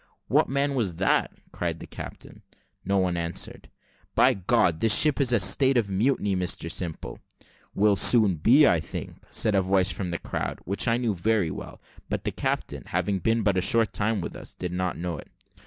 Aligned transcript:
"What 0.27 0.49
man 0.49 0.73
was 0.73 0.95
that?" 0.95 1.31
cried 1.51 1.79
the 1.79 1.85
captain. 1.85 2.41
No 2.83 2.97
one 2.97 3.15
answered. 3.17 3.69
"By 4.15 4.33
God! 4.33 4.79
this 4.79 4.95
ship 4.97 5.21
is 5.21 5.31
in 5.31 5.35
a 5.35 5.39
state 5.39 5.77
of 5.77 5.91
mutiny, 5.91 6.35
Mr 6.35 6.71
Simple." 6.71 7.19
"Will 7.75 7.95
soon 7.95 8.37
be, 8.37 8.67
I 8.67 8.79
think," 8.79 9.17
said 9.29 9.53
a 9.53 9.61
voice 9.61 9.91
from 9.91 10.09
the 10.09 10.17
crowd, 10.17 10.57
which 10.65 10.87
I 10.87 10.97
knew 10.97 11.13
very 11.13 11.51
well; 11.51 11.79
but 12.09 12.23
the 12.23 12.31
captain, 12.31 12.81
having 12.87 13.19
been 13.19 13.43
but 13.43 13.59
a 13.59 13.61
short 13.61 13.93
time 13.93 14.21
with 14.21 14.35
us, 14.35 14.55
did 14.55 14.71
not 14.73 14.97
know 14.97 15.19
it. 15.19 15.27